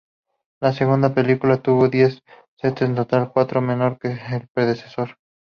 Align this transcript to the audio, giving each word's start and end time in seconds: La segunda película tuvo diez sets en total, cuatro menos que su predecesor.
La 0.59 0.73
segunda 0.73 1.13
película 1.13 1.57
tuvo 1.61 1.87
diez 1.87 2.23
sets 2.57 2.81
en 2.81 2.95
total, 2.95 3.31
cuatro 3.31 3.61
menos 3.61 3.99
que 3.99 4.17
su 4.17 4.47
predecesor. 4.51 5.15